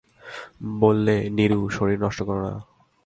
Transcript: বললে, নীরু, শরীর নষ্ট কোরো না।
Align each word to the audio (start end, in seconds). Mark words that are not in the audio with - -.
বললে, 0.79 1.15
নীরু, 1.29 1.59
শরীর 1.69 1.97
নষ্ট 1.99 2.19
কোরো 2.23 2.41
না। 2.41 2.53